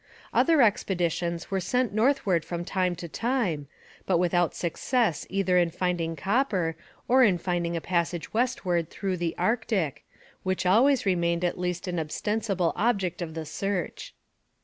[0.33, 3.67] Other expeditions were sent northward from time to time,
[4.07, 6.75] but without success either in finding copper
[7.07, 10.03] or in finding a passage westward through the Arctic,
[10.41, 14.15] which always remained at least an ostensible object of the search.